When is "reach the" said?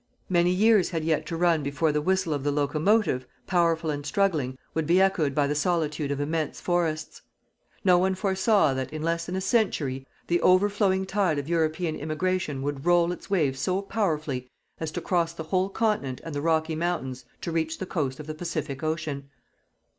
17.51-17.85